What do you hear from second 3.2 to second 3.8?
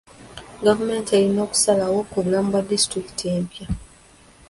empya.